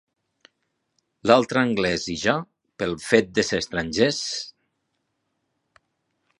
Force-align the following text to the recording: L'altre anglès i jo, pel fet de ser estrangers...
L'altre 1.31 1.61
anglès 1.61 2.07
i 2.15 2.15
jo, 2.23 2.35
pel 2.83 2.97
fet 3.09 3.31
de 3.39 3.45
ser 3.53 3.63
estrangers... 3.67 4.25